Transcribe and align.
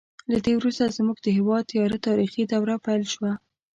له 0.31 0.37
دې 0.45 0.53
وروسته 0.57 0.93
زموږ 0.97 1.17
د 1.21 1.27
هېواد 1.37 1.63
تیاره 1.71 1.97
تاریخي 2.07 2.43
دوره 2.51 2.75
پیل 2.85 3.03
شوه. 3.13 3.31